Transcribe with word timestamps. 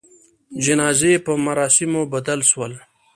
جنازې 0.63 1.13
په 1.25 1.33
مراسموبدل 1.45 2.39
سول. 2.51 2.73